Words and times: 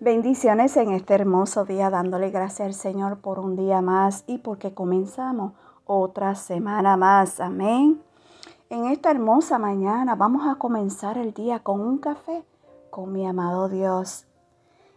Bendiciones 0.00 0.76
en 0.76 0.92
este 0.92 1.14
hermoso 1.14 1.64
día, 1.64 1.90
dándole 1.90 2.30
gracias 2.30 2.66
al 2.66 2.74
Señor 2.74 3.18
por 3.18 3.40
un 3.40 3.56
día 3.56 3.80
más 3.80 4.22
y 4.28 4.38
porque 4.38 4.72
comenzamos 4.72 5.54
otra 5.86 6.36
semana 6.36 6.96
más. 6.96 7.40
Amén. 7.40 8.00
En 8.70 8.84
esta 8.84 9.10
hermosa 9.10 9.58
mañana 9.58 10.14
vamos 10.14 10.46
a 10.46 10.54
comenzar 10.54 11.18
el 11.18 11.34
día 11.34 11.64
con 11.64 11.80
un 11.80 11.98
café 11.98 12.44
con 12.90 13.12
mi 13.12 13.26
amado 13.26 13.68
Dios. 13.68 14.28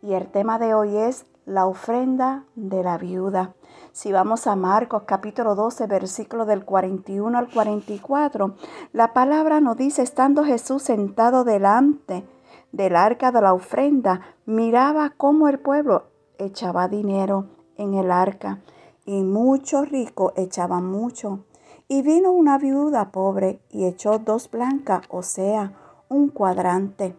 Y 0.00 0.14
el 0.14 0.28
tema 0.28 0.58
de 0.58 0.72
hoy 0.72 0.96
es 0.96 1.26
la 1.44 1.66
ofrenda 1.66 2.44
de 2.54 2.82
la 2.82 2.96
viuda. 2.96 3.52
Si 3.92 4.12
vamos 4.12 4.46
a 4.46 4.56
Marcos 4.56 5.02
capítulo 5.04 5.54
12, 5.54 5.88
versículo 5.88 6.46
del 6.46 6.64
41 6.64 7.36
al 7.36 7.50
44, 7.50 8.54
la 8.94 9.12
palabra 9.12 9.60
nos 9.60 9.76
dice, 9.76 10.00
estando 10.00 10.42
Jesús 10.42 10.82
sentado 10.82 11.44
delante 11.44 12.24
del 12.72 12.96
arca 12.96 13.32
de 13.32 13.40
la 13.40 13.54
ofrenda, 13.54 14.20
miraba 14.44 15.14
cómo 15.16 15.48
el 15.48 15.58
pueblo 15.58 16.04
echaba 16.38 16.88
dinero 16.88 17.46
en 17.76 17.94
el 17.94 18.10
arca 18.10 18.60
y 19.04 19.22
muchos 19.22 19.88
ricos 19.90 20.32
echaban 20.36 20.84
mucho. 20.86 21.44
Y 21.88 22.02
vino 22.02 22.32
una 22.32 22.58
viuda 22.58 23.12
pobre 23.12 23.60
y 23.70 23.86
echó 23.86 24.18
dos 24.18 24.50
blancas, 24.50 25.02
o 25.08 25.22
sea, 25.22 25.72
un 26.08 26.28
cuadrante. 26.28 27.16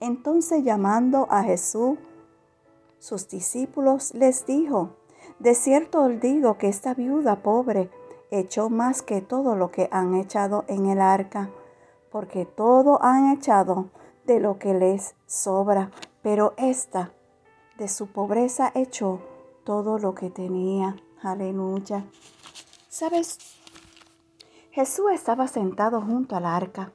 Entonces 0.00 0.62
llamando 0.62 1.26
a 1.30 1.42
Jesús, 1.42 1.98
sus 2.98 3.28
discípulos 3.28 4.14
les 4.14 4.46
dijo, 4.46 4.90
de 5.38 5.54
cierto 5.54 6.08
digo 6.08 6.56
que 6.56 6.68
esta 6.68 6.94
viuda 6.94 7.42
pobre 7.42 7.90
echó 8.30 8.70
más 8.70 9.02
que 9.02 9.20
todo 9.20 9.56
lo 9.56 9.70
que 9.70 9.88
han 9.90 10.14
echado 10.14 10.64
en 10.68 10.86
el 10.86 11.00
arca, 11.00 11.50
porque 12.10 12.46
todo 12.46 13.02
han 13.02 13.32
echado 13.32 13.90
de 14.26 14.40
lo 14.40 14.58
que 14.58 14.74
les 14.74 15.14
sobra, 15.26 15.90
pero 16.22 16.54
esta 16.56 17.12
de 17.78 17.88
su 17.88 18.06
pobreza 18.06 18.72
echó 18.74 19.20
todo 19.64 19.98
lo 19.98 20.14
que 20.14 20.30
tenía. 20.30 20.96
Aleluya. 21.22 22.04
¿Sabes? 22.88 23.38
Jesús 24.70 25.12
estaba 25.12 25.46
sentado 25.48 26.00
junto 26.00 26.36
al 26.36 26.46
arca 26.46 26.92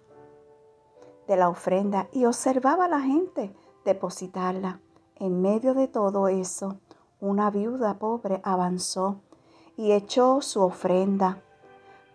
de 1.27 1.37
la 1.37 1.49
ofrenda 1.49 2.07
y 2.11 2.25
observaba 2.25 2.85
a 2.85 2.89
la 2.89 3.01
gente 3.01 3.55
depositarla. 3.85 4.81
En 5.15 5.41
medio 5.41 5.73
de 5.73 5.87
todo 5.87 6.27
eso, 6.27 6.79
una 7.19 7.51
viuda 7.51 7.99
pobre 7.99 8.41
avanzó 8.43 9.21
y 9.77 9.91
echó 9.91 10.41
su 10.41 10.61
ofrenda. 10.61 11.41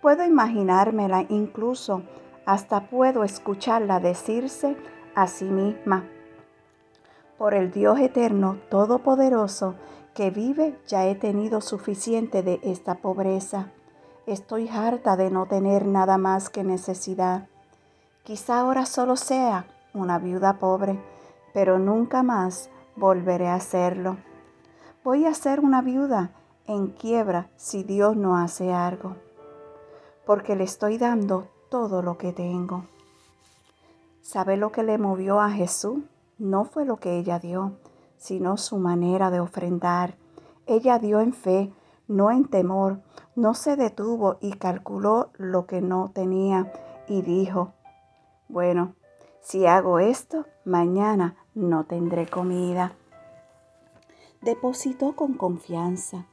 Puedo 0.03 0.25
imaginármela 0.25 1.25
incluso, 1.28 2.03
hasta 2.45 2.89
puedo 2.89 3.25
escucharla 3.25 4.01
decirse 4.01 4.77
a 5.15 5.27
sí 5.27 5.45
misma. 5.45 6.05
Por 7.39 7.55
el 7.55 7.70
Dios 7.70 7.98
eterno, 7.98 8.59
todopoderoso, 8.70 9.75
que 10.15 10.31
vive, 10.31 10.79
ya 10.87 11.06
he 11.06 11.15
tenido 11.15 11.61
suficiente 11.61 12.43
de 12.43 12.61
esta 12.62 12.97
pobreza. 12.97 13.73
Estoy 14.27 14.69
harta 14.69 15.17
de 15.17 15.31
no 15.31 15.47
tener 15.47 15.87
nada 15.87 16.19
más 16.19 16.48
que 16.48 16.62
necesidad. 16.62 17.48
Quizá 18.23 18.61
ahora 18.61 18.87
solo 18.87 19.17
sea 19.17 19.67
una 19.93 20.19
viuda 20.19 20.59
pobre, 20.59 20.98
pero 21.53 21.78
nunca 21.78 22.23
más 22.23 22.71
volveré 22.97 23.49
a 23.49 23.56
hacerlo. 23.56 24.17
Voy 25.03 25.27
a 25.27 25.34
ser 25.34 25.61
una 25.61 25.83
viuda 25.83 26.31
en 26.67 26.89
quiebra 26.89 27.51
si 27.56 27.83
Dios 27.83 28.17
no 28.17 28.39
hace 28.39 28.73
algo, 28.73 29.17
porque 30.25 30.56
le 30.56 30.65
estoy 30.65 30.97
dando 30.97 31.49
todo 31.69 32.01
lo 32.01 32.17
que 32.17 32.33
tengo. 32.33 32.87
¿Sabe 34.25 34.56
lo 34.56 34.72
que 34.72 34.83
le 34.83 34.97
movió 34.97 35.39
a 35.39 35.50
Jesús? 35.50 35.98
No 36.39 36.64
fue 36.64 36.86
lo 36.86 36.97
que 36.97 37.19
ella 37.19 37.39
dio, 37.39 37.72
sino 38.17 38.56
su 38.56 38.78
manera 38.78 39.31
de 39.31 39.39
ofrendar. 39.39 40.16
Ella 40.64 40.98
dio 40.98 41.20
en 41.20 41.34
fe, 41.34 41.70
no 42.08 42.31
en 42.31 42.47
temor, 42.47 43.03
no 43.36 43.53
se 43.53 43.77
detuvo 43.77 44.39
y 44.41 44.55
calculó 44.55 45.28
lo 45.37 45.66
que 45.66 45.82
no 45.82 46.10
tenía 46.15 46.72
y 47.06 47.21
dijo, 47.21 47.75
bueno, 48.49 48.94
si 49.43 49.66
hago 49.66 49.99
esto, 49.99 50.47
mañana 50.65 51.37
no 51.54 51.84
tendré 51.84 52.26
comida. 52.26 52.94
Depositó 54.41 55.15
con 55.15 55.34
confianza 55.34 56.25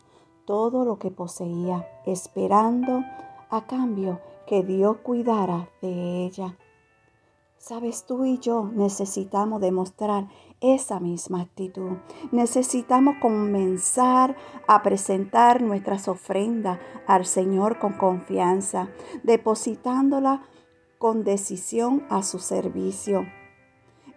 todo 0.45 0.85
lo 0.85 0.97
que 0.97 1.11
poseía, 1.11 1.85
esperando 2.05 3.03
a 3.49 3.65
cambio 3.65 4.21
que 4.47 4.63
Dios 4.63 4.95
cuidara 5.03 5.67
de 5.81 6.25
ella. 6.25 6.55
Sabes, 7.61 8.07
tú 8.07 8.25
y 8.25 8.39
yo 8.39 8.71
necesitamos 8.73 9.61
demostrar 9.61 10.27
esa 10.61 10.99
misma 10.99 11.41
actitud. 11.41 11.91
Necesitamos 12.31 13.17
comenzar 13.21 14.35
a 14.67 14.81
presentar 14.81 15.61
nuestras 15.61 16.07
ofrendas 16.07 16.79
al 17.05 17.27
Señor 17.27 17.77
con 17.77 17.93
confianza, 17.93 18.89
depositándola 19.21 20.41
con 20.97 21.23
decisión 21.23 22.03
a 22.09 22.23
su 22.23 22.39
servicio, 22.39 23.27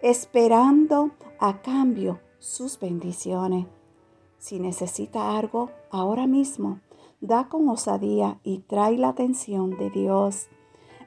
esperando 0.01 1.11
a 1.39 1.61
cambio 1.61 2.21
sus 2.39 2.79
bendiciones. 2.79 3.67
Si 4.39 4.59
necesita 4.59 5.37
algo 5.37 5.69
ahora 5.91 6.25
mismo, 6.25 6.79
da 7.21 7.47
con 7.47 7.69
osadía 7.69 8.39
y 8.43 8.61
trae 8.61 8.97
la 8.97 9.09
atención 9.09 9.77
de 9.77 9.91
Dios, 9.91 10.47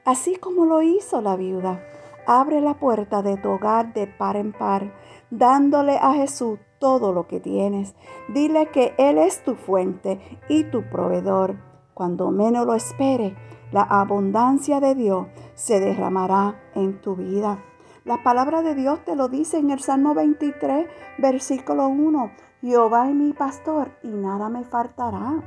así 0.05 0.37
como 0.37 0.63
lo 0.63 0.81
hizo 0.81 1.19
la 1.19 1.35
viuda 1.35 1.83
Abre 2.31 2.61
la 2.61 2.75
puerta 2.75 3.23
de 3.23 3.37
tu 3.37 3.49
hogar 3.49 3.91
de 3.91 4.05
par 4.05 4.35
en 4.35 4.51
par, 4.51 4.93
dándole 5.31 5.97
a 5.97 6.13
Jesús 6.13 6.59
todo 6.77 7.11
lo 7.11 7.25
que 7.25 7.39
tienes. 7.39 7.95
Dile 8.27 8.67
que 8.67 8.93
Él 8.99 9.17
es 9.17 9.43
tu 9.43 9.55
fuente 9.55 10.21
y 10.47 10.65
tu 10.65 10.87
proveedor. 10.91 11.55
Cuando 11.95 12.29
menos 12.29 12.67
lo 12.67 12.75
espere, 12.75 13.35
la 13.71 13.81
abundancia 13.81 14.79
de 14.79 14.93
Dios 14.93 15.25
se 15.55 15.79
derramará 15.79 16.53
en 16.75 17.01
tu 17.01 17.15
vida. 17.15 17.63
La 18.05 18.21
palabra 18.21 18.61
de 18.61 18.75
Dios 18.75 19.03
te 19.03 19.15
lo 19.15 19.27
dice 19.27 19.57
en 19.57 19.71
el 19.71 19.79
Salmo 19.79 20.13
23, 20.13 20.87
versículo 21.17 21.87
1. 21.87 22.31
Jehová 22.61 23.09
es 23.09 23.15
mi 23.15 23.33
pastor 23.33 23.97
y 24.03 24.09
nada 24.09 24.49
me 24.49 24.65
faltará. 24.65 25.41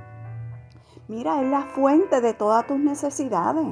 Mira, 1.07 1.43
es 1.43 1.49
la 1.49 1.63
fuente 1.63 2.21
de 2.21 2.35
todas 2.35 2.67
tus 2.67 2.81
necesidades. 2.81 3.69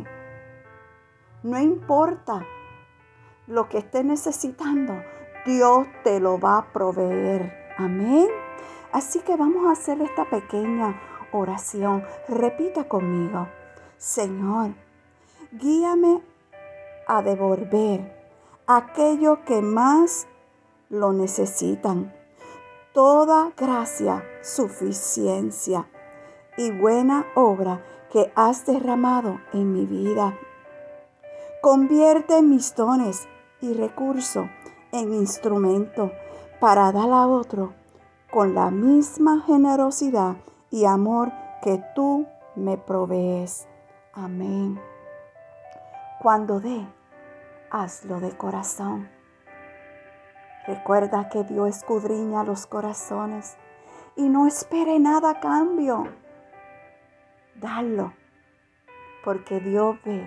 No 1.42 1.58
importa 1.58 2.46
lo 3.50 3.68
que 3.68 3.78
estés 3.78 4.04
necesitando, 4.04 4.94
Dios 5.44 5.88
te 6.04 6.20
lo 6.20 6.38
va 6.38 6.58
a 6.58 6.72
proveer. 6.72 7.52
Amén. 7.76 8.28
Así 8.92 9.18
que 9.20 9.36
vamos 9.36 9.66
a 9.66 9.72
hacer 9.72 10.00
esta 10.00 10.24
pequeña 10.24 11.00
oración. 11.32 12.04
Repita 12.28 12.84
conmigo. 12.84 13.48
Señor, 13.98 14.70
guíame 15.50 16.22
a 17.08 17.22
devolver 17.22 18.16
aquello 18.68 19.44
que 19.44 19.60
más 19.60 20.28
lo 20.88 21.12
necesitan. 21.12 22.14
Toda 22.94 23.52
gracia, 23.56 24.24
suficiencia 24.42 25.88
y 26.56 26.70
buena 26.70 27.26
obra 27.34 27.84
que 28.12 28.32
has 28.36 28.64
derramado 28.64 29.40
en 29.52 29.72
mi 29.72 29.86
vida. 29.86 30.38
Convierte 31.62 32.42
mis 32.42 32.74
dones 32.74 33.28
y 33.60 33.74
recurso 33.74 34.48
en 34.92 35.12
instrumento 35.14 36.12
para 36.60 36.92
dar 36.92 37.10
a 37.10 37.26
otro 37.26 37.72
con 38.30 38.54
la 38.54 38.70
misma 38.70 39.42
generosidad 39.46 40.36
y 40.70 40.84
amor 40.84 41.32
que 41.62 41.82
tú 41.94 42.26
me 42.54 42.78
provees. 42.78 43.66
Amén. 44.12 44.80
Cuando 46.20 46.60
dé, 46.60 46.86
hazlo 47.70 48.20
de 48.20 48.36
corazón. 48.36 49.08
Recuerda 50.66 51.28
que 51.28 51.44
Dios 51.44 51.76
escudriña 51.76 52.44
los 52.44 52.66
corazones 52.66 53.56
y 54.16 54.28
no 54.28 54.46
espere 54.46 54.98
nada 55.00 55.30
a 55.30 55.40
cambio. 55.40 56.04
Dalo, 57.56 58.12
porque 59.24 59.60
Dios 59.60 59.96
ve 60.04 60.22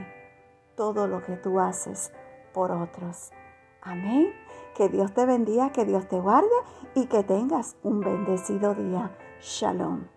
todo 0.76 1.08
lo 1.08 1.24
que 1.24 1.38
tú 1.38 1.60
haces 1.60 2.12
por 2.54 2.72
otros. 2.72 3.32
Amén. 3.82 4.32
Que 4.76 4.90
Dios 4.90 5.14
te 5.14 5.26
bendiga, 5.26 5.72
que 5.72 5.86
Dios 5.86 6.08
te 6.08 6.20
guarde 6.20 6.48
y 6.96 7.08
que 7.08 7.24
tengas 7.24 7.76
un 7.84 8.00
bendecido 8.00 8.74
día. 8.74 9.12
Shalom. 9.42 10.13